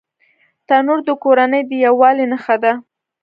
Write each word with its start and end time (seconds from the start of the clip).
تنور 0.67 0.99
د 1.07 1.09
کورنۍ 1.23 1.61
د 1.69 1.71
یووالي 1.85 2.25
نښه 2.31 2.55
ده 2.63 2.73